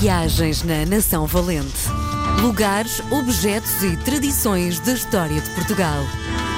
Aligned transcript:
Viagens 0.00 0.62
na 0.62 0.84
Nação 0.84 1.26
Valente. 1.26 1.88
Lugares, 2.42 3.00
objetos 3.10 3.82
e 3.82 3.96
tradições 3.96 4.78
da 4.80 4.92
história 4.92 5.40
de 5.40 5.48
Portugal. 5.50 6.04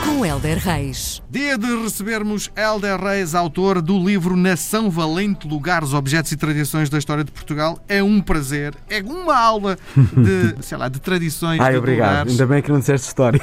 Com 0.04 0.26
Helder 0.26 0.58
Reis. 0.58 1.22
Dia 1.30 1.56
de 1.56 1.66
recebermos 1.82 2.51
Helder 2.56 3.01
Reis, 3.01 3.35
autor 3.35 3.80
do 3.80 3.96
livro 3.98 4.37
Nação 4.37 4.90
Valente, 4.90 5.46
Lugares, 5.46 5.93
Objetos 5.95 6.32
e 6.32 6.37
Tradições 6.37 6.90
da 6.90 6.98
História 6.98 7.22
de 7.22 7.30
Portugal. 7.30 7.79
É 7.88 8.03
um 8.03 8.21
prazer, 8.21 8.74
é 8.91 9.01
uma 9.02 9.37
aula 9.39 9.79
de, 9.96 10.57
sei 10.64 10.77
lá, 10.77 10.89
de 10.89 10.98
tradições 10.98 11.61
Ai, 11.61 11.73
de 11.73 11.79
obrigado. 11.79 12.09
lugares. 12.09 12.32
Ainda 12.32 12.46
bem 12.46 12.62
que 12.62 12.73
não 12.73 12.80
disseste 12.80 13.07
história. 13.07 13.41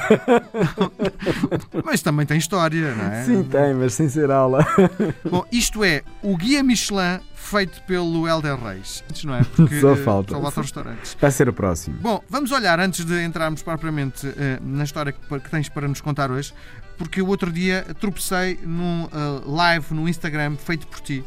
Mas 1.84 2.02
também 2.02 2.26
tem 2.26 2.36
história, 2.36 2.94
não 2.94 3.04
é? 3.06 3.24
Sim, 3.24 3.42
tem, 3.44 3.74
mas 3.74 3.94
sem 3.94 4.08
ser 4.08 4.30
aula. 4.30 4.66
Bom, 5.30 5.44
isto 5.50 5.84
é 5.84 6.02
o 6.22 6.36
Guia 6.36 6.62
Michelin 6.62 7.20
feito 7.46 7.80
pelo 7.82 8.26
Helder 8.26 8.56
Reis. 8.58 9.04
Antes 9.08 9.24
não 9.24 9.34
é? 9.34 9.44
Porque 9.54 9.80
Só 9.80 9.92
eh, 9.92 9.96
falta. 9.96 10.34
Só 10.34 10.40
falta 10.40 10.60
restaurantes. 10.60 11.16
Vai 11.20 11.30
ser 11.30 11.48
o 11.48 11.52
próximo. 11.52 11.96
Bom, 12.00 12.22
vamos 12.28 12.50
olhar 12.50 12.78
antes 12.80 13.04
de 13.04 13.24
entrarmos 13.24 13.62
propriamente 13.62 14.26
eh, 14.26 14.58
na 14.60 14.84
história 14.84 15.12
que, 15.12 15.50
tens 15.50 15.68
para 15.68 15.86
nos 15.86 16.00
contar 16.00 16.30
hoje, 16.30 16.52
porque 16.98 17.22
o 17.22 17.28
outro 17.28 17.52
dia 17.52 17.86
tropecei 18.00 18.58
num 18.64 19.04
eh, 19.04 19.42
live 19.46 19.94
no 19.94 20.08
Instagram 20.08 20.56
feito 20.56 20.86
por 20.88 21.00
ti, 21.00 21.22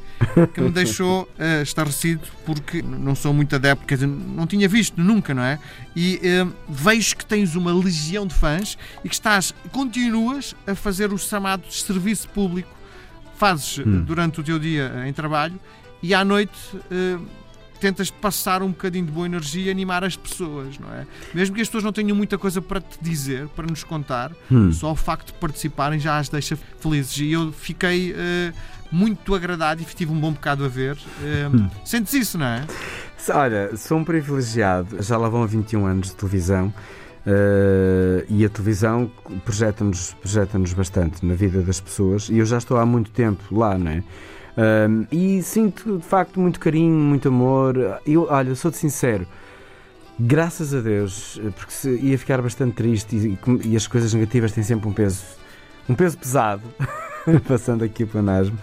que 0.54 0.62
me 0.62 0.70
deixou 0.72 1.30
eh, 1.40 1.62
estarrecido 1.62 2.28
porque 2.46 2.82
não 2.82 3.16
sou 3.16 3.34
muito 3.34 3.56
adepto, 3.56 3.86
quer 3.86 3.96
dizer, 3.96 4.08
não 4.08 4.46
tinha 4.46 4.68
visto 4.68 5.00
nunca, 5.02 5.34
não 5.34 5.44
é? 5.44 5.58
E 5.96 6.20
vejo 6.68 7.16
que 7.16 7.26
tens 7.26 7.56
uma 7.56 7.74
legião 7.74 8.26
de 8.26 8.34
fãs 8.34 8.78
e 9.04 9.10
que 9.10 9.16
estás, 9.16 9.54
continuas 9.72 10.56
a 10.66 10.76
fazer 10.76 11.12
o 11.12 11.18
chamado 11.18 11.72
serviço 11.72 12.28
público, 12.30 12.70
fazes 13.38 13.80
Hum. 13.80 14.04
durante 14.04 14.40
o 14.40 14.44
teu 14.44 14.60
dia 14.60 15.04
em 15.08 15.14
trabalho 15.14 15.60
e 16.02 16.14
à 16.14 16.24
noite. 16.26 16.58
eh, 16.92 17.18
tentas 17.80 18.12
passar 18.12 18.62
um 18.62 18.72
bocadinho 18.72 19.06
de 19.06 19.12
boa 19.14 19.26
energia 19.26 19.68
e 19.68 19.70
animar 19.72 20.04
as 20.04 20.14
pessoas, 20.18 20.78
não 20.78 20.94
é? 20.94 21.08
Mesmo 21.34 21.56
que 21.56 21.62
as 21.62 21.68
pessoas 21.70 21.82
não 21.82 21.94
tenham 21.94 22.14
muita 22.14 22.38
coisa 22.38 22.62
para 22.62 22.82
te 22.82 22.98
dizer, 23.02 23.48
para 23.56 23.66
nos 23.66 23.86
contar, 23.86 24.34
Hum. 24.52 24.70
só 24.74 24.92
o 24.92 24.96
facto 24.98 25.28
de 25.28 25.34
participarem 25.36 25.98
já 25.98 26.18
as 26.18 26.28
deixa 26.28 26.58
felizes. 26.82 27.18
E 27.20 27.32
eu 27.32 27.54
fiquei 27.54 28.14
eh, 28.18 28.52
muito 28.92 29.34
agradado 29.34 29.82
e 29.82 29.86
tive 29.86 30.12
um 30.12 30.20
bom 30.20 30.34
bocado 30.34 30.66
a 30.66 30.68
ver. 30.68 30.98
Eh, 31.24 31.48
Hum. 31.54 31.70
Sentes 31.86 32.14
isso, 32.14 32.38
não 32.38 32.48
é? 32.48 32.66
Olha, 33.34 33.76
sou 33.78 33.98
um 33.98 34.04
privilegiado. 34.04 35.02
Já 35.02 35.16
lá 35.18 35.30
vão 35.30 35.48
21 35.48 35.86
anos 35.86 36.10
de 36.10 36.16
televisão. 36.18 36.74
eh, 37.26 38.26
e 38.30 38.44
a 38.46 38.50
televisão 38.50 39.10
projeta-nos 39.46 40.14
projeta 40.22 40.58
bastante 40.76 41.26
na 41.26 41.34
vida 41.36 41.62
das 41.62 41.80
pessoas 41.80 42.28
e 42.30 42.38
eu 42.40 42.46
já 42.46 42.58
estou 42.58 42.78
há 42.78 42.86
muito 42.86 43.12
tempo 43.12 43.44
lá, 43.58 43.78
não 43.78 43.92
é? 43.92 44.04
Ahm, 44.62 45.06
e 45.10 45.42
sinto 45.42 46.00
de 46.00 46.04
facto 46.06 46.38
muito 46.40 46.60
carinho, 46.60 46.94
muito 46.94 47.30
amor. 47.30 47.78
Eu, 48.06 48.28
olha, 48.30 48.54
sou-te 48.56 48.76
sincero, 48.78 49.26
graças 50.20 50.74
a 50.74 50.82
Deus, 50.82 51.40
porque 51.56 51.72
se- 51.72 51.98
ia 52.02 52.18
ficar 52.18 52.42
bastante 52.42 52.74
triste 52.74 53.16
e, 53.16 53.40
e 53.70 53.76
as 53.78 53.88
coisas 53.88 54.14
negativas 54.14 54.52
têm 54.52 54.64
sempre 54.64 54.90
um 54.90 54.94
peso, 54.94 55.24
um 55.88 55.96
peso 55.96 56.18
pesado, 56.18 56.64
passando 57.48 57.84
aqui 57.84 58.04
o 58.04 58.08
panasmo. 58.08 58.58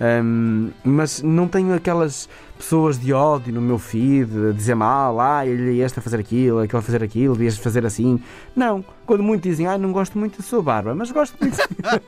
Ahm, 0.00 0.70
mas 0.84 1.22
não 1.22 1.48
tenho 1.48 1.74
aquelas 1.74 2.28
pessoas 2.56 2.98
de 2.98 3.12
ódio 3.12 3.52
no 3.52 3.60
meu 3.60 3.78
feed 3.78 4.30
a 4.50 4.52
dizer 4.52 4.74
mal, 4.74 5.18
ah, 5.18 5.46
ele 5.46 5.80
é 5.80 5.84
este 5.84 5.98
a 5.98 6.02
fazer 6.02 6.20
aquilo, 6.20 6.60
aquele 6.60 6.78
a 6.78 6.82
fazer 6.82 7.02
aquilo, 7.02 7.34
devias 7.34 7.56
fazer 7.56 7.86
assim. 7.86 8.20
Não, 8.54 8.84
quando 9.06 9.22
muito 9.22 9.42
dizem, 9.42 9.66
ah, 9.66 9.78
não 9.78 9.92
gosto 9.92 10.18
muito 10.18 10.38
da 10.38 10.44
sua 10.44 10.62
barba, 10.62 10.94
mas 10.94 11.10
gosto 11.10 11.36
muito, 11.40 11.56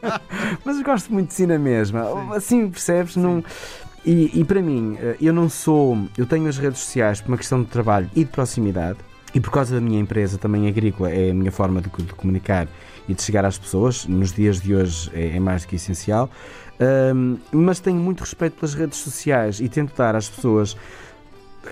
mas 0.65 0.83
gosto 0.83 1.13
muito 1.13 1.29
de 1.29 1.35
si 1.35 1.47
na 1.47 1.59
mesma. 1.59 2.35
Assim, 2.37 2.69
percebes? 2.69 3.17
Não. 3.17 3.43
E, 4.05 4.41
e 4.41 4.45
para 4.45 4.61
mim, 4.61 4.97
eh, 5.01 5.17
eu 5.21 5.33
não 5.33 5.49
sou. 5.49 5.97
Eu 6.19 6.27
tenho 6.27 6.49
as 6.49 6.59
redes 6.59 6.81
sociais 6.81 7.21
por 7.21 7.29
uma 7.29 7.39
questão 7.39 7.63
de 7.63 7.69
trabalho 7.69 8.11
e 8.15 8.25
de 8.25 8.31
proximidade, 8.31 8.99
e 9.35 9.41
por 9.41 9.51
causa 9.51 9.75
da 9.75 9.81
minha 9.81 9.99
empresa 9.99 10.39
também 10.39 10.69
agrícola, 10.69 11.11
é 11.11 11.31
a 11.31 11.35
minha 11.35 11.53
forma 11.53 11.81
de, 11.81 11.89
de 11.89 12.13
comunicar 12.15 12.69
e 13.09 13.15
de 13.15 13.23
chegar 13.23 13.45
às 13.45 13.59
pessoas. 13.59 14.07
Nos 14.07 14.33
dias 14.33 14.61
de 14.61 14.75
hoje 14.75 15.11
é, 15.15 15.37
é 15.37 15.41
mais 15.41 15.63
do 15.63 15.69
que 15.69 15.77
essencial. 15.77 16.31
Ahm, 16.81 17.37
mas 17.53 17.81
tenho 17.81 17.99
muito 17.99 18.21
respeito 18.21 18.57
pelas 18.57 18.75
redes 18.75 18.99
sociais 18.99 19.61
e 19.61 19.69
tento 19.69 19.97
dar 19.97 20.17
às 20.17 20.29
pessoas. 20.29 20.77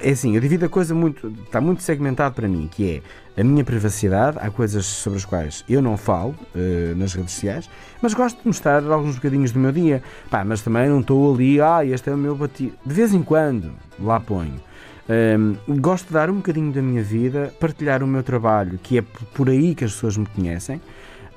É 0.03 0.11
assim, 0.11 0.37
eu 0.37 0.41
divido 0.41 0.65
a 0.67 0.69
coisa 0.69 0.95
muito. 0.95 1.29
Está 1.45 1.61
muito 1.61 1.83
segmentado 1.83 2.35
para 2.35 2.47
mim, 2.47 2.69
que 2.71 3.03
é 3.37 3.41
a 3.41 3.45
minha 3.45 3.65
privacidade. 3.65 4.39
Há 4.41 4.49
coisas 4.51 4.87
sobre 4.87 5.19
as 5.19 5.25
quais 5.25 5.65
eu 5.69 5.83
não 5.83 5.97
falo 5.97 6.35
eh, 6.55 6.95
nas 6.97 7.13
redes 7.13 7.33
sociais, 7.33 7.69
mas 8.01 8.15
gosto 8.15 8.41
de 8.41 8.47
mostrar 8.47 8.85
alguns 8.85 9.17
bocadinhos 9.17 9.51
do 9.51 9.59
meu 9.59 9.73
dia. 9.73 10.01
Pá, 10.31 10.45
mas 10.45 10.63
também 10.63 10.89
não 10.89 11.01
estou 11.01 11.35
ali, 11.35 11.61
ah, 11.61 11.85
este 11.85 12.09
é 12.09 12.15
o 12.15 12.19
meu 12.19 12.37
batido. 12.37 12.75
De 12.87 12.95
vez 12.95 13.13
em 13.13 13.23
quando 13.23 13.73
lá 13.99 14.21
ponho. 14.21 14.61
Ahm, 15.11 15.57
gosto 15.81 16.07
de 16.07 16.13
dar 16.13 16.31
um 16.31 16.37
bocadinho 16.37 16.73
da 16.73 16.81
minha 16.81 17.03
vida, 17.03 17.53
partilhar 17.59 18.01
o 18.01 18.07
meu 18.07 18.23
trabalho, 18.23 18.79
que 18.81 18.99
é 18.99 19.03
por 19.03 19.51
aí 19.51 19.75
que 19.75 19.85
as 19.85 19.93
pessoas 19.93 20.17
me 20.17 20.27
conhecem. 20.27 20.81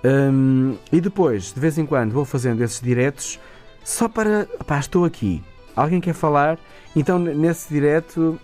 Ahm, 0.04 0.76
e 0.92 1.02
depois, 1.02 1.52
de 1.52 1.60
vez 1.60 1.80
em 1.80 1.86
quando, 1.86 2.12
vou 2.12 2.24
fazendo 2.24 2.64
esses 2.64 2.80
diretos 2.80 3.40
só 3.84 4.08
para. 4.08 4.48
Pá, 4.68 4.78
estou 4.78 5.06
aqui. 5.06 5.44
Alguém 5.76 6.00
quer 6.00 6.14
falar? 6.14 6.60
Então, 6.96 7.18
nesse 7.18 7.74
direto. 7.74 8.40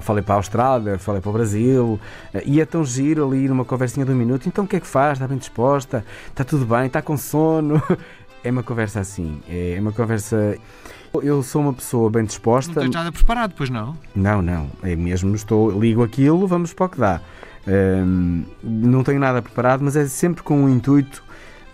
falei 0.00 0.22
para 0.22 0.34
a 0.34 0.38
Austrália, 0.38 0.98
falei 0.98 1.20
para 1.20 1.30
o 1.30 1.32
Brasil, 1.32 2.00
eh, 2.32 2.42
e 2.46 2.60
é 2.60 2.64
tão 2.64 2.82
giro 2.82 3.26
ali 3.26 3.46
numa 3.46 3.64
conversinha 3.64 4.06
de 4.06 4.12
um 4.12 4.16
minuto. 4.16 4.48
Então, 4.48 4.64
o 4.64 4.66
que 4.66 4.76
é 4.76 4.80
que 4.80 4.86
faz? 4.86 5.12
Está 5.18 5.28
bem 5.28 5.36
disposta? 5.36 6.04
Está 6.28 6.44
tudo 6.44 6.64
bem? 6.64 6.86
Está 6.86 7.02
com 7.02 7.16
sono? 7.16 7.80
É 8.42 8.50
uma 8.50 8.62
conversa 8.62 9.00
assim. 9.00 9.40
É 9.48 9.76
uma 9.80 9.92
conversa. 9.92 10.56
Eu 11.22 11.42
sou 11.42 11.62
uma 11.62 11.72
pessoa 11.72 12.08
bem 12.08 12.22
Não 12.22 12.26
disposta. 12.26 12.80
tens 12.80 12.90
nada 12.94 13.10
preparado, 13.12 13.52
pois 13.56 13.68
não? 13.68 13.96
Não, 14.14 14.40
não. 14.40 14.70
É 14.82 14.94
mesmo, 14.94 15.34
estou, 15.34 15.70
ligo 15.78 16.02
aquilo, 16.02 16.46
vamos 16.46 16.72
para 16.72 16.86
o 16.86 16.88
que 16.88 16.98
dá. 16.98 17.20
Hum, 17.68 18.44
não 18.62 19.02
tenho 19.02 19.18
nada 19.18 19.42
preparado, 19.42 19.82
mas 19.84 19.96
é 19.96 20.06
sempre 20.06 20.42
com 20.42 20.64
o 20.64 20.68
intuito 20.70 21.22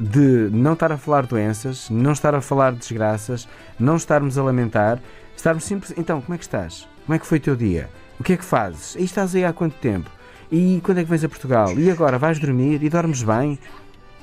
de 0.01 0.49
não 0.53 0.73
estar 0.73 0.91
a 0.91 0.97
falar 0.99 1.27
doenças, 1.27 1.89
não 1.91 2.13
estar 2.13 2.35
a 2.35 2.41
falar 2.41 2.73
de 2.73 2.79
desgraças, 2.79 3.49
não 3.79 3.97
estarmos 3.97 4.37
a 4.37 4.43
lamentar, 4.43 4.99
estarmos 5.37 5.65
simples. 5.65 5.95
Então, 5.97 6.21
como 6.21 6.35
é 6.35 6.39
que 6.39 6.45
estás? 6.45 6.89
Como 7.05 7.15
é 7.15 7.19
que 7.19 7.27
foi 7.27 7.39
o 7.39 7.41
teu 7.41 7.57
dia? 7.57 7.89
O 8.19 8.25
que 8.25 8.33
é 8.33 8.37
que 8.37 8.45
fazes? 8.45 8.95
E 8.97 9.05
estás 9.05 9.35
aí 9.35 9.45
há 9.45 9.53
quanto 9.53 9.75
tempo? 9.75 10.11
E 10.51 10.81
quando 10.83 10.99
é 10.99 11.05
que 11.05 11.11
vens 11.11 11.25
a 11.25 11.29
Portugal? 11.29 11.73
E 11.79 11.91
agora 11.91 12.19
vais 12.19 12.39
dormir 12.39 12.83
e 12.83 12.89
dormes 12.89 13.23
bem? 13.23 13.59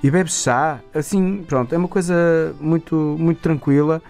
E 0.03 0.11
bebes 0.11 0.43
chá? 0.43 0.81
Assim, 0.93 1.45
pronto, 1.47 1.73
é 1.73 1.77
uma 1.77 1.87
coisa 1.87 2.13
muito, 2.59 3.15
muito 3.17 3.39
tranquila. 3.39 4.01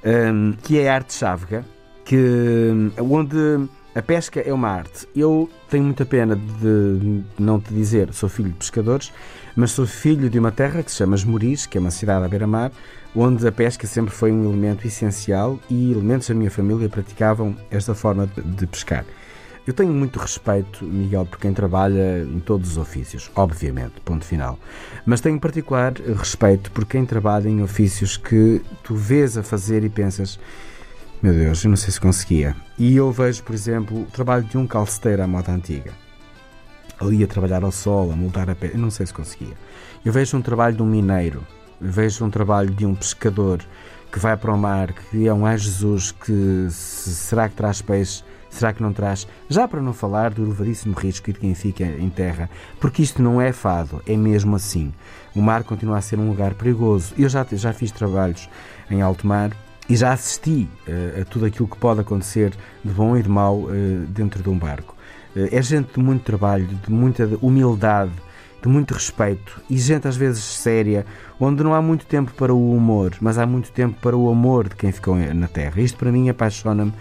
ehm, 0.03 0.53
que 0.63 0.79
é 0.79 0.89
a 0.89 0.95
arte 0.95 1.13
chávega, 1.13 1.65
que, 2.05 2.91
onde 2.99 3.67
a 3.93 4.01
pesca 4.01 4.39
é 4.39 4.53
uma 4.53 4.69
arte. 4.69 5.07
Eu 5.15 5.49
tenho 5.69 5.83
muita 5.83 6.05
pena 6.05 6.35
de 6.35 7.23
não 7.37 7.59
te 7.59 7.73
dizer, 7.73 8.13
sou 8.13 8.29
filho 8.29 8.49
de 8.49 8.55
pescadores, 8.55 9.11
mas 9.55 9.71
sou 9.71 9.85
filho 9.85 10.29
de 10.29 10.39
uma 10.39 10.51
terra 10.51 10.81
que 10.81 10.91
se 10.91 10.97
chama 10.97 11.15
Esmoriz, 11.15 11.65
que 11.65 11.77
é 11.77 11.81
uma 11.81 11.91
cidade 11.91 12.25
à 12.25 12.27
beira-mar, 12.27 12.71
onde 13.15 13.45
a 13.45 13.51
pesca 13.51 13.85
sempre 13.85 14.13
foi 14.13 14.31
um 14.31 14.45
elemento 14.45 14.87
essencial 14.87 15.59
e 15.69 15.91
elementos 15.91 16.27
da 16.27 16.33
minha 16.33 16.49
família 16.49 16.87
praticavam 16.87 17.55
esta 17.69 17.93
forma 17.93 18.29
de 18.43 18.65
pescar. 18.65 19.05
Eu 19.65 19.73
tenho 19.73 19.93
muito 19.93 20.17
respeito, 20.17 20.83
Miguel, 20.83 21.25
por 21.25 21.37
quem 21.39 21.53
trabalha 21.53 22.23
em 22.23 22.39
todos 22.39 22.71
os 22.71 22.77
ofícios, 22.77 23.29
obviamente, 23.35 23.93
ponto 24.03 24.25
final. 24.25 24.57
Mas 25.05 25.21
tenho 25.21 25.39
particular 25.39 25.93
respeito 26.17 26.71
por 26.71 26.83
quem 26.85 27.05
trabalha 27.05 27.47
em 27.47 27.61
ofícios 27.61 28.17
que 28.17 28.61
tu 28.83 28.95
vês 28.95 29.37
a 29.37 29.43
fazer 29.43 29.83
e 29.83 29.89
pensas: 29.89 30.39
meu 31.21 31.31
Deus, 31.33 31.63
eu 31.63 31.69
não 31.69 31.77
sei 31.77 31.91
se 31.93 32.01
conseguia. 32.01 32.55
E 32.77 32.95
eu 32.95 33.11
vejo, 33.11 33.43
por 33.43 33.53
exemplo, 33.53 34.01
o 34.01 34.05
trabalho 34.05 34.43
de 34.43 34.57
um 34.57 34.65
calceteiro 34.65 35.21
à 35.21 35.27
moda 35.27 35.51
antiga. 35.51 35.93
Ali 36.99 37.23
a 37.23 37.27
trabalhar 37.27 37.63
ao 37.63 37.71
sol, 37.71 38.11
a 38.11 38.15
moldar 38.15 38.49
a 38.49 38.55
pele, 38.55 38.73
eu 38.73 38.79
não 38.79 38.89
sei 38.91 39.05
se 39.05 39.13
conseguia. 39.13 39.53
Eu 40.03 40.11
vejo 40.11 40.35
um 40.37 40.41
trabalho 40.41 40.75
de 40.75 40.81
um 40.83 40.87
mineiro, 40.87 41.45
eu 41.79 41.91
vejo 41.91 42.25
um 42.25 42.29
trabalho 42.31 42.71
de 42.71 42.85
um 42.85 42.95
pescador 42.95 43.59
que 44.11 44.19
vai 44.19 44.35
para 44.35 44.51
o 44.53 44.57
mar, 44.57 44.91
que 44.93 45.27
é 45.27 45.33
um 45.33 45.45
ai 45.45 45.57
Jesus 45.57 46.11
que 46.11 46.67
se- 46.69 47.11
será 47.13 47.47
que 47.47 47.55
traz 47.55 47.81
peixe 47.81 48.23
Será 48.51 48.73
que 48.73 48.83
não 48.83 48.91
traz? 48.91 49.27
Já 49.49 49.67
para 49.67 49.81
não 49.81 49.93
falar 49.93 50.31
do 50.31 50.43
elevadíssimo 50.43 50.93
risco 50.93 51.31
de 51.31 51.39
quem 51.39 51.55
fica 51.55 51.85
em 51.85 52.09
terra, 52.09 52.49
porque 52.79 53.01
isto 53.01 53.21
não 53.21 53.41
é 53.41 53.51
fado, 53.53 54.03
é 54.05 54.15
mesmo 54.15 54.55
assim. 54.57 54.93
O 55.33 55.41
mar 55.41 55.63
continua 55.63 55.97
a 55.97 56.01
ser 56.01 56.19
um 56.19 56.27
lugar 56.27 56.53
perigoso. 56.53 57.13
Eu 57.17 57.29
já, 57.29 57.47
já 57.53 57.71
fiz 57.71 57.91
trabalhos 57.91 58.49
em 58.89 59.01
alto 59.01 59.25
mar 59.25 59.51
e 59.89 59.95
já 59.95 60.11
assisti 60.11 60.69
uh, 60.87 61.21
a 61.21 61.25
tudo 61.25 61.45
aquilo 61.45 61.67
que 61.67 61.77
pode 61.77 62.01
acontecer 62.01 62.53
de 62.83 62.91
bom 62.91 63.17
e 63.17 63.23
de 63.23 63.29
mau 63.29 63.61
uh, 63.61 63.71
dentro 64.09 64.43
de 64.43 64.49
um 64.49 64.57
barco. 64.57 64.95
Uh, 65.35 65.47
é 65.49 65.61
gente 65.61 65.93
de 65.93 65.99
muito 65.99 66.23
trabalho, 66.23 66.67
de 66.67 66.91
muita 66.91 67.25
humildade, 67.41 68.11
de 68.61 68.67
muito 68.67 68.93
respeito 68.93 69.61
e 69.69 69.77
gente 69.77 70.07
às 70.07 70.15
vezes 70.15 70.43
séria, 70.43 71.05
onde 71.39 71.63
não 71.63 71.73
há 71.73 71.81
muito 71.81 72.05
tempo 72.05 72.31
para 72.33 72.53
o 72.53 72.75
humor, 72.75 73.15
mas 73.19 73.37
há 73.37 73.45
muito 73.45 73.71
tempo 73.71 73.99
para 74.01 74.15
o 74.15 74.29
amor 74.29 74.69
de 74.69 74.75
quem 74.75 74.91
ficou 74.91 75.15
na 75.15 75.47
Terra. 75.47 75.81
Isto 75.81 75.97
para 75.97 76.11
mim 76.11 76.29
apaixona-me 76.29 76.93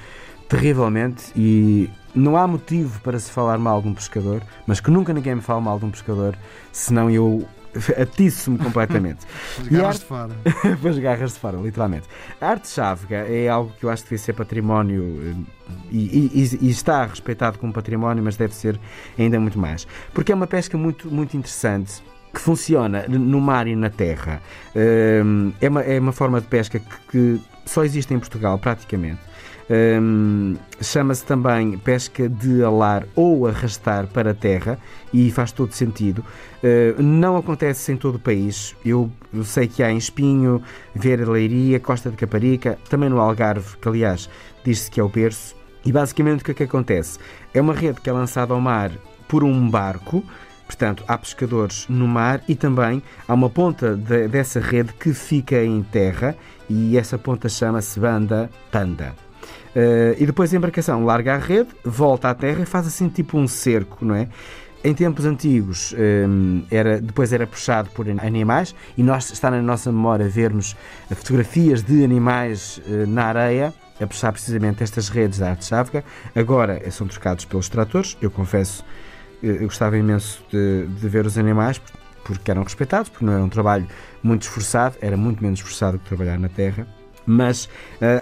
terrivelmente 0.50 1.32
e 1.36 1.88
não 2.14 2.36
há 2.36 2.46
motivo 2.46 3.00
para 3.00 3.18
se 3.18 3.30
falar 3.30 3.56
mal 3.56 3.80
de 3.80 3.88
um 3.88 3.94
pescador, 3.94 4.42
mas 4.66 4.80
que 4.80 4.90
nunca 4.90 5.14
ninguém 5.14 5.36
me 5.36 5.40
fala 5.40 5.60
mal 5.60 5.78
de 5.78 5.84
um 5.84 5.90
pescador, 5.90 6.36
senão 6.72 7.08
eu 7.08 7.48
atiço-me 7.96 8.58
completamente. 8.58 9.24
As 9.60 9.68
garras 9.68 9.98
de 10.00 10.04
fora. 10.04 10.32
As 10.90 10.98
garras 10.98 11.32
de 11.34 11.38
fora, 11.38 11.56
literalmente. 11.56 12.08
A 12.40 12.48
arte 12.48 12.68
chávega 12.68 13.18
é 13.28 13.48
algo 13.48 13.72
que 13.78 13.84
eu 13.84 13.90
acho 13.90 14.02
que 14.02 14.10
deve 14.10 14.22
ser 14.22 14.32
património 14.32 15.22
eh, 15.22 15.70
e, 15.92 16.30
e, 16.34 16.66
e, 16.66 16.70
está 16.70 17.06
respeitado 17.06 17.56
como 17.56 17.72
património, 17.72 18.22
mas 18.24 18.36
deve 18.36 18.54
ser 18.54 18.78
ainda 19.16 19.38
muito 19.38 19.58
mais. 19.58 19.86
Porque 20.12 20.32
é 20.32 20.34
uma 20.34 20.48
pesca 20.48 20.76
muito, 20.76 21.08
muito 21.08 21.36
interessante 21.36 22.02
que 22.34 22.40
funciona 22.40 23.06
no 23.08 23.40
mar 23.40 23.68
e 23.68 23.76
na 23.76 23.88
terra. 23.88 24.42
Eh, 24.74 25.22
é 25.60 25.68
uma, 25.68 25.82
é 25.82 26.00
uma 26.00 26.12
forma 26.12 26.40
de 26.40 26.48
pesca 26.48 26.80
que, 26.80 26.96
que 27.08 27.40
só 27.64 27.84
existe 27.84 28.12
em 28.12 28.18
Portugal, 28.18 28.58
praticamente. 28.58 29.29
Um, 29.70 30.56
Chama-se 30.82 31.24
também 31.24 31.78
pesca 31.78 32.28
de 32.28 32.64
alar 32.64 33.06
ou 33.14 33.46
arrastar 33.46 34.08
para 34.08 34.32
a 34.32 34.34
terra 34.34 34.78
e 35.12 35.30
faz 35.30 35.52
todo 35.52 35.72
sentido. 35.72 36.24
Uh, 36.64 37.00
não 37.00 37.36
acontece 37.36 37.92
em 37.92 37.96
todo 37.96 38.16
o 38.16 38.18
país. 38.18 38.74
Eu, 38.84 39.10
sei 39.44 39.68
que 39.68 39.82
há 39.82 39.92
em 39.92 39.98
Espinho, 39.98 40.60
Vieira 40.94 41.30
Leiria, 41.30 41.78
Costa 41.78 42.10
de 42.10 42.16
Caparica, 42.16 42.78
também 42.88 43.08
no 43.08 43.20
Algarve, 43.20 43.76
que 43.76 43.86
aliás 43.86 44.28
diz-se 44.64 44.90
que 44.90 44.98
é 44.98 45.04
o 45.04 45.08
berço. 45.08 45.54
E 45.84 45.92
basicamente 45.92 46.40
o 46.40 46.44
que 46.44 46.50
é 46.50 46.54
que 46.54 46.62
acontece? 46.64 47.18
É 47.54 47.60
uma 47.60 47.74
rede 47.74 48.00
que 48.00 48.10
é 48.10 48.12
lançada 48.12 48.52
ao 48.52 48.60
mar 48.60 48.90
por 49.28 49.44
um 49.44 49.70
barco. 49.70 50.24
Portanto, 50.66 51.04
há 51.06 51.18
pescadores 51.18 51.86
no 51.88 52.08
mar 52.08 52.42
e 52.48 52.54
também 52.54 53.02
há 53.26 53.34
uma 53.34 53.50
ponta 53.50 53.96
de, 53.96 54.28
dessa 54.28 54.60
rede 54.60 54.92
que 54.94 55.12
fica 55.12 55.62
em 55.62 55.82
terra 55.82 56.36
e 56.68 56.96
essa 56.96 57.18
ponta 57.18 57.48
chama-se 57.48 57.98
banda 57.98 58.50
panda. 58.70 59.29
Uh, 59.74 60.18
e 60.18 60.26
depois 60.26 60.52
a 60.52 60.56
embarcação 60.56 61.04
larga 61.04 61.34
a 61.34 61.38
rede, 61.38 61.68
volta 61.84 62.28
à 62.28 62.34
terra 62.34 62.62
e 62.62 62.66
faz 62.66 62.86
assim 62.86 63.08
tipo 63.08 63.38
um 63.38 63.46
cerco, 63.46 64.04
não 64.04 64.14
é? 64.14 64.28
Em 64.82 64.94
tempos 64.94 65.26
antigos, 65.26 65.94
um, 66.26 66.62
eh, 66.70 66.74
era, 66.74 67.00
depois 67.02 67.34
era 67.34 67.46
puxado 67.46 67.90
por 67.90 68.06
animais 68.08 68.74
e 68.96 69.02
nós 69.02 69.30
está 69.30 69.50
na 69.50 69.60
nossa 69.60 69.92
memória 69.92 70.26
vermos 70.26 70.74
fotografias 71.14 71.82
de 71.82 72.02
animais 72.02 72.80
uh, 72.86 73.06
na 73.06 73.26
areia 73.26 73.74
a 74.00 74.06
puxar 74.06 74.32
precisamente 74.32 74.82
estas 74.82 75.10
redes 75.10 75.38
da 75.38 75.50
arte 75.50 75.66
chávega. 75.66 76.02
Agora 76.34 76.90
são 76.90 77.06
trocados 77.06 77.44
pelos 77.44 77.68
tratores. 77.68 78.16
Eu 78.22 78.30
confesso, 78.30 78.82
eu 79.42 79.66
gostava 79.66 79.98
imenso 79.98 80.42
de, 80.50 80.86
de 80.86 81.08
ver 81.10 81.26
os 81.26 81.36
animais 81.36 81.78
porque 82.24 82.50
eram 82.50 82.62
respeitados, 82.62 83.10
porque 83.10 83.24
não 83.26 83.34
era 83.34 83.44
um 83.44 83.50
trabalho 83.50 83.86
muito 84.22 84.42
esforçado, 84.42 84.96
era 85.02 85.16
muito 85.16 85.42
menos 85.42 85.58
esforçado 85.58 85.98
que 85.98 86.06
trabalhar 86.06 86.38
na 86.38 86.48
terra 86.48 86.86
mas 87.30 87.64
uh, 87.64 87.68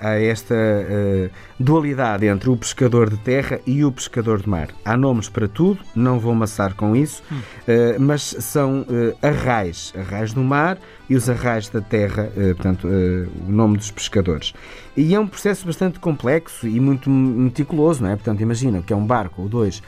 há 0.03 0.21
esta 0.21 0.55
uh, 0.55 1.31
dualidade 1.59 2.27
entre 2.27 2.51
o 2.51 2.57
pescador 2.57 3.09
de 3.09 3.17
terra 3.17 3.59
e 3.67 3.83
o 3.85 3.91
pescador 3.91 4.43
de 4.43 4.49
mar. 4.49 4.69
Há 4.85 4.97
nomes 4.97 5.29
para 5.29 5.49
tudo, 5.49 5.81
não 5.95 6.21
vou 6.21 6.33
amassar 6.33 6.75
com 6.75 6.95
isso, 6.95 7.23
uh, 7.33 8.01
mas 8.01 8.37
são 8.41 8.87
arrais, 9.23 9.93
arrais 9.97 10.33
do 10.33 10.43
mar 10.43 10.79
e 11.09 11.17
os 11.17 11.29
arrais 11.29 11.69
da 11.69 11.81
terra, 11.81 12.31
portanto, 12.55 12.87
o 12.87 13.51
nome 13.51 13.79
dos 13.79 13.91
pescadores. 13.91 14.53
E 14.97 15.15
é 15.15 15.21
um 15.21 15.27
processo 15.27 15.65
bastante 15.65 15.99
complexo 15.99 16.69
e 16.69 16.79
muito 16.79 17.09
meticuloso, 17.09 18.03
não 18.03 18.11
é? 18.11 18.17
Portanto, 18.17 18.43
imagina 18.43 18.83
que 18.83 18.93
é 18.93 18.97
um 18.97 19.07
barco 19.07 19.43
ou 19.43 19.49
dois 19.49 19.83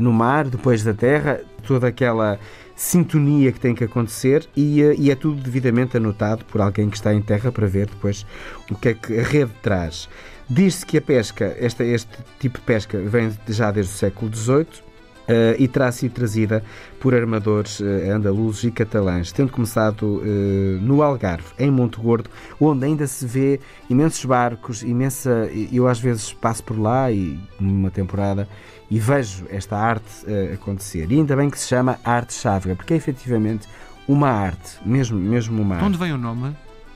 no 0.00 0.12
mar, 0.12 0.46
depois 0.48 0.82
da 0.82 0.92
terra, 0.92 1.40
toda 1.62 1.86
aquela 1.86 2.38
sintonia 2.76 3.50
que 3.50 3.58
tem 3.58 3.74
que 3.74 3.82
acontecer 3.82 4.46
e, 4.54 4.82
eh, 4.82 4.94
e, 4.98 5.10
é 5.10 5.14
tudo 5.14 5.42
devidamente 5.42 5.96
anotado 5.96 6.44
por 6.44 6.60
alguém 6.60 6.90
que 6.90 6.96
está 6.96 7.12
em 7.14 7.22
terra 7.22 7.50
para 7.50 7.66
ver 7.66 7.86
depois 7.86 8.26
o 8.70 8.76
que 8.76 8.90
é 8.90 8.94
que 8.94 9.18
a 9.18 9.22
rede 9.22 9.50
traz. 9.62 10.08
Diz-se 10.48 10.84
que 10.84 10.98
a 10.98 11.02
pesca, 11.02 11.56
esta, 11.58 11.82
este 11.82 12.10
tipo 12.38 12.58
de 12.58 12.64
pesca, 12.64 12.98
vem 12.98 13.32
já 13.48 13.72
desde 13.72 13.92
o 13.92 13.96
século 13.96 14.32
XVIII. 14.32 14.85
Uh, 15.28 15.58
e 15.58 15.66
terá 15.66 15.90
sido 15.90 16.12
trazida 16.12 16.62
por 17.00 17.12
armadores 17.12 17.80
uh, 17.80 17.84
andaluzes 18.14 18.62
e 18.62 18.70
catalães, 18.70 19.32
tendo 19.32 19.50
começado 19.50 20.22
uh, 20.22 20.80
no 20.80 21.02
Algarve, 21.02 21.48
em 21.58 21.68
Monte 21.68 21.98
Gordo, 21.98 22.30
onde 22.60 22.84
ainda 22.84 23.08
se 23.08 23.26
vê 23.26 23.58
imensos 23.90 24.24
barcos, 24.24 24.84
imensa. 24.84 25.50
Eu 25.72 25.88
às 25.88 25.98
vezes 25.98 26.32
passo 26.32 26.62
por 26.62 26.78
lá 26.78 27.10
e 27.10 27.40
numa 27.58 27.90
temporada 27.90 28.48
e 28.88 29.00
vejo 29.00 29.46
esta 29.50 29.76
arte 29.76 30.24
acontecer. 30.54 31.10
E 31.10 31.16
ainda 31.16 31.34
bem 31.34 31.50
que 31.50 31.58
se 31.58 31.66
chama 31.66 31.98
arte 32.04 32.32
chávega, 32.32 32.76
porque 32.76 32.94
é 32.94 32.96
efetivamente 32.96 33.66
uma 34.06 34.28
arte, 34.30 34.78
mesmo, 34.86 35.18
mesmo 35.18 35.60
uma 35.60 35.74
arte. 35.74 35.82
De 35.82 35.88
onde 35.88 35.98
vem 35.98 36.12
o 36.12 36.18
nome? 36.18 36.54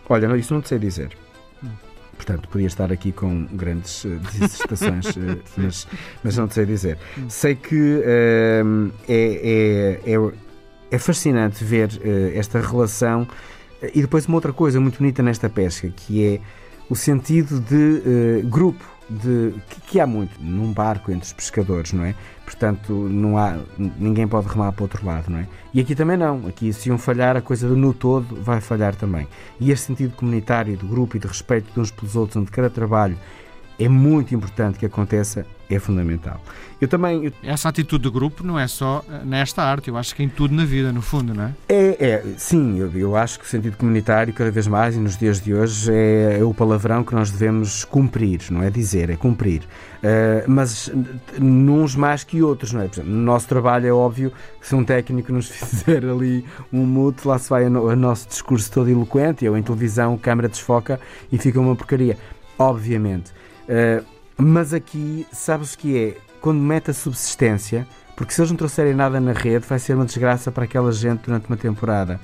Olha, 0.09 0.37
isso 0.37 0.55
não 0.55 0.61
te 0.61 0.69
sei 0.69 0.79
dizer. 0.79 1.17
Portanto, 2.21 2.51
podia 2.51 2.67
estar 2.67 2.93
aqui 2.93 3.13
com 3.13 3.47
grandes 3.47 4.05
uh, 4.05 4.19
dissertações, 4.19 5.07
uh, 5.17 5.41
mas, 5.57 5.89
mas 6.23 6.37
não 6.37 6.47
te 6.47 6.55
sei 6.55 6.67
dizer. 6.67 6.99
Hum. 7.17 7.31
Sei 7.31 7.55
que 7.55 7.75
uh, 7.75 8.93
é, 9.09 10.01
é, 10.05 10.13
é, 10.13 10.33
é, 10.91 10.99
fascinante 10.99 11.65
ver 11.65 11.89
esta 12.35 12.61
relação. 12.61 13.27
E 13.95 14.03
depois 14.03 14.27
uma 14.27 14.37
outra 14.37 14.53
coisa 14.53 14.79
muito 14.79 14.99
bonita 14.99 15.23
nesta 15.23 15.49
pesca, 15.49 15.89
que 15.89 16.23
é 16.23 16.41
o 16.91 16.95
sentido 16.95 17.59
de 17.59 18.43
grupo 18.47 18.85
de 19.11 19.55
que, 19.69 19.81
que, 19.81 20.01
há 20.01 20.07
muito 20.07 20.41
num 20.41 20.73
barco 20.73 21.11
entre 21.11 21.27
os 21.27 21.33
pescadores, 21.33 21.93
não 21.93 22.05
é? 22.05 22.15
Portanto, 22.45 22.93
não 22.93 23.37
há 23.37 23.59
ninguém 23.77 24.27
pode 24.27 24.47
remar 24.47 24.73
para 24.73 24.83
o 24.83 24.85
outro 24.85 25.05
lado, 25.05 25.31
não 25.31 25.39
é? 25.39 25.49
E 25.75 25.81
aqui 25.81 25.95
também 25.95 26.17
não. 26.17 26.47
Aqui 26.47 26.73
se 26.73 26.91
um 26.91 26.99
falhar 26.99 27.37
a 27.37 27.41
coisa 27.41 27.69
no 27.69 27.93
todo 27.93 28.41
vai 28.43 28.61
falhar 28.61 28.95
também. 28.95 29.27
E 29.59 29.73
este 29.73 29.87
sentido 29.87 30.15
comunitário 30.15 30.77
do 30.77 30.87
grupo 30.87 31.17
e 31.17 31.21
de 31.21 31.27
respeito 31.27 31.73
de 31.73 31.81
uns 31.81 31.91
pelos 31.91 32.15
outros, 32.15 32.37
onde 32.37 32.51
cada 32.51 32.71
trabalho 32.71 33.17
é 33.81 33.89
muito 33.89 34.35
importante 34.35 34.79
que 34.79 34.85
aconteça, 34.85 35.47
é 35.71 35.79
fundamental. 35.79 36.39
Eu 36.81 36.87
também. 36.87 37.25
Eu... 37.25 37.33
Essa 37.43 37.71
atitude 37.71 38.05
de 38.05 38.11
grupo 38.11 38.45
não 38.45 38.59
é 38.59 38.69
só 38.69 39.03
eh, 39.09 39.25
nesta 39.25 39.63
arte, 39.63 39.89
eu 39.89 39.97
acho 39.97 40.15
que 40.15 40.23
em 40.23 40.29
tudo 40.29 40.55
na 40.55 40.65
vida, 40.65 40.93
no 40.93 41.01
fundo, 41.01 41.33
não 41.33 41.45
é? 41.45 41.55
É, 41.69 41.97
é 41.99 42.25
sim, 42.37 42.79
eu, 42.79 42.91
eu 42.95 43.17
acho 43.17 43.39
que 43.39 43.45
o 43.47 43.49
sentido 43.49 43.77
comunitário, 43.79 44.35
cada 44.35 44.51
vez 44.51 44.67
mais, 44.67 44.97
e 44.97 44.99
nos 44.99 45.17
dias 45.17 45.41
de 45.41 45.55
hoje, 45.55 45.91
é, 45.93 46.39
é 46.41 46.45
o 46.45 46.53
palavrão 46.53 47.03
que 47.03 47.15
nós 47.15 47.31
devemos 47.31 47.85
cumprir, 47.85 48.41
não 48.51 48.63
é 48.63 48.69
dizer, 48.69 49.09
é 49.09 49.17
cumprir. 49.17 49.63
Uh, 49.63 50.45
mas 50.47 50.91
uns 51.39 51.95
mais 51.95 52.25
que 52.25 52.43
outros, 52.43 52.73
não 52.73 52.83
é? 52.83 52.87
Exemplo, 52.87 53.11
no 53.11 53.23
nosso 53.23 53.47
trabalho 53.47 53.87
é 53.87 53.93
óbvio 53.93 54.33
que 54.61 54.67
se 54.67 54.75
um 54.75 54.85
técnico 54.85 55.33
nos 55.33 55.49
fizer 55.53 56.05
ali 56.05 56.45
um 56.73 56.85
mute, 56.85 57.27
lá 57.27 57.39
se 57.39 57.49
vai 57.49 57.67
o 57.67 57.71
no, 57.71 57.95
nosso 57.97 58.29
discurso 58.29 58.71
todo 58.71 58.91
eloquente, 58.91 59.47
ou 59.49 59.57
em 59.57 59.63
televisão, 59.63 60.17
câmara 60.19 60.49
desfoca 60.49 61.01
e 61.31 61.39
fica 61.39 61.61
uma 61.61 61.77
porcaria. 61.77 62.19
Obviamente. 62.59 63.33
Uh, 63.71 64.05
mas 64.37 64.75
aqui, 64.75 65.27
sabes 65.33 65.75
o 65.75 65.79
que 65.79 65.97
é? 65.97 66.17
Quando 66.41 66.59
mete 66.59 66.91
a 66.91 66.95
subsistência, 66.95 67.87
porque 68.17 68.35
se 68.35 68.41
eles 68.41 68.51
não 68.51 68.57
trouxerem 68.57 68.95
nada 68.95 69.21
na 69.21 69.33
rede, 69.33 69.67
vai 69.67 69.79
ser 69.79 69.95
uma 69.95 70.05
desgraça 70.05 70.51
para 70.51 70.65
aquela 70.65 70.91
gente 70.91 71.21
durante 71.27 71.47
uma 71.47 71.57
temporada. 71.57 72.21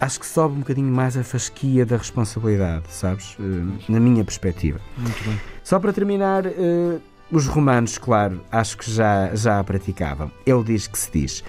Acho 0.00 0.20
que 0.20 0.26
sobe 0.26 0.56
um 0.56 0.60
bocadinho 0.60 0.92
mais 0.92 1.16
a 1.16 1.22
fasquia 1.22 1.84
da 1.84 1.96
responsabilidade, 1.96 2.84
sabes? 2.88 3.36
Uh, 3.38 3.78
na 3.88 4.00
minha 4.00 4.24
perspectiva. 4.24 4.80
Muito 4.96 5.24
bem. 5.24 5.40
Só 5.62 5.78
para 5.78 5.92
terminar, 5.92 6.46
uh, 6.46 7.00
os 7.30 7.46
romanos, 7.46 7.98
claro, 7.98 8.40
acho 8.50 8.78
que 8.78 8.90
já, 8.90 9.34
já 9.34 9.58
a 9.58 9.64
praticavam. 9.64 10.30
Ele 10.46 10.62
diz 10.62 10.86
que 10.86 10.98
se 10.98 11.10
diz. 11.10 11.44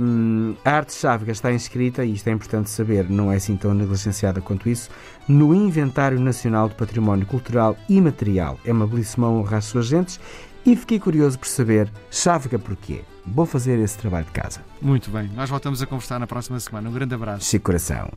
Um, 0.00 0.54
a 0.64 0.70
arte 0.70 0.94
chávega 0.94 1.32
está 1.32 1.52
inscrita, 1.52 2.04
e 2.04 2.14
isto 2.14 2.28
é 2.28 2.32
importante 2.32 2.70
saber, 2.70 3.08
não 3.08 3.30
é 3.30 3.36
assim 3.36 3.56
tão 3.56 3.74
negligenciada 3.74 4.40
quanto 4.40 4.68
isso, 4.68 4.90
no 5.28 5.54
Inventário 5.54 6.18
Nacional 6.18 6.68
de 6.68 6.74
Património 6.74 7.26
Cultural 7.26 7.76
e 7.88 8.00
Material. 8.00 8.58
É 8.64 8.72
uma 8.72 8.86
belíssima 8.86 9.28
honra 9.28 9.58
às 9.58 9.66
suas 9.66 9.86
gentes 9.86 10.18
e 10.64 10.74
fiquei 10.76 10.98
curioso 10.98 11.38
por 11.38 11.48
saber 11.48 11.90
chávega 12.10 12.58
porquê. 12.58 13.02
Vou 13.26 13.46
fazer 13.46 13.78
esse 13.78 13.96
trabalho 13.98 14.24
de 14.24 14.32
casa. 14.32 14.60
Muito 14.80 15.10
bem, 15.10 15.30
nós 15.36 15.48
voltamos 15.48 15.80
a 15.82 15.86
conversar 15.86 16.18
na 16.18 16.26
próxima 16.26 16.58
semana. 16.58 16.88
Um 16.88 16.92
grande 16.92 17.14
abraço. 17.14 17.44
Chico 17.44 17.66
Coração. 17.66 18.10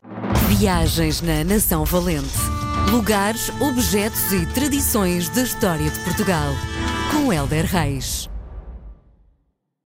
Viagens 0.47 1.21
na 1.21 1.43
Nação 1.43 1.85
Valente. 1.85 2.33
Lugares, 2.89 3.49
objetos 3.61 4.31
e 4.31 4.45
tradições 4.53 5.29
da 5.29 5.43
história 5.43 5.89
de 5.89 5.99
Portugal 5.99 6.51
com 7.13 7.31
Helder 7.31 7.65
Reis. 7.65 8.32